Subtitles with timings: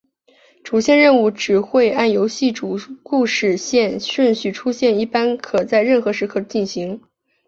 [0.63, 7.03] 主线任务只会按游戏主故事线顺序出现一般可在任何时刻进行。